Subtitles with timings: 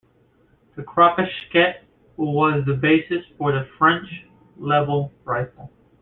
[0.75, 1.83] The Kropatschek
[2.17, 4.25] was the basis for the French
[4.57, 5.71] Lebel Rifle.